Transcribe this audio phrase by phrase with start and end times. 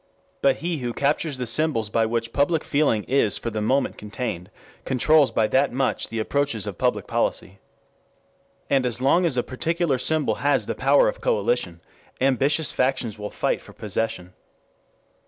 [0.41, 4.49] But he who captures the symbols by which public feeling is for the moment contained,
[4.83, 7.59] controls by that much the approaches of public policy.
[8.67, 11.81] And as long as a particular symbol has the power of coalition,
[12.19, 14.33] ambitious factions will fight for possession.